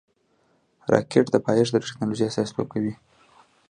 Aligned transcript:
راکټ 0.91 1.25
د 1.31 1.35
پایښت 1.45 1.71
د 1.73 1.77
ټېکنالوژۍ 1.85 2.25
استازیتوب 2.27 2.67
کوي 2.73 2.93